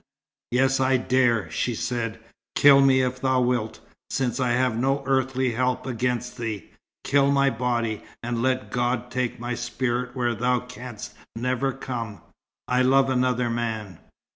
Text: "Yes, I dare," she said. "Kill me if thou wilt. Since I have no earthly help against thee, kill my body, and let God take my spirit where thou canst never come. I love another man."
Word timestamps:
"Yes, 0.49 0.79
I 0.79 0.97
dare," 0.97 1.47
she 1.51 1.75
said. 1.75 2.19
"Kill 2.55 2.81
me 2.81 3.01
if 3.03 3.21
thou 3.21 3.39
wilt. 3.39 3.81
Since 4.09 4.39
I 4.39 4.49
have 4.53 4.75
no 4.75 5.03
earthly 5.05 5.51
help 5.51 5.85
against 5.85 6.37
thee, 6.37 6.71
kill 7.03 7.29
my 7.29 7.51
body, 7.51 8.01
and 8.23 8.41
let 8.41 8.71
God 8.71 9.11
take 9.11 9.39
my 9.39 9.53
spirit 9.53 10.15
where 10.15 10.33
thou 10.33 10.61
canst 10.61 11.13
never 11.35 11.71
come. 11.71 12.21
I 12.67 12.81
love 12.81 13.11
another 13.11 13.51
man." 13.51 13.99